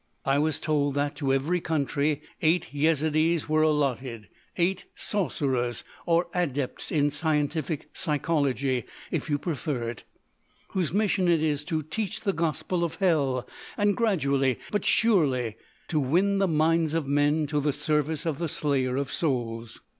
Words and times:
"I 0.25 0.39
was 0.39 0.57
told 0.59 0.95
that, 0.95 1.15
to 1.17 1.31
every 1.31 1.61
country, 1.61 2.23
eight 2.41 2.73
Yezidees 2.73 3.47
were 3.47 3.61
allotted—eight 3.61 4.85
sorcerers—or 4.95 6.25
adepts 6.33 6.91
in 6.91 7.11
scientific 7.11 7.87
psychology 7.93 8.85
if 9.11 9.29
you 9.29 9.37
prefer 9.37 9.91
it—whose 9.91 10.91
mission 10.91 11.27
is 11.27 11.63
to 11.65 11.83
teach 11.83 12.21
the 12.21 12.33
gospel 12.33 12.83
of 12.83 12.95
hell 12.95 13.47
and 13.77 13.95
gradually 13.95 14.57
but 14.71 14.83
surely 14.83 15.55
to 15.89 15.99
win 15.99 16.39
the 16.39 16.47
minds 16.47 16.95
of 16.95 17.05
men 17.05 17.45
to 17.45 17.59
the 17.59 17.71
service 17.71 18.25
of 18.25 18.39
the 18.39 18.49
Slayer 18.49 18.97
of 18.97 19.11
Souls. 19.11 19.81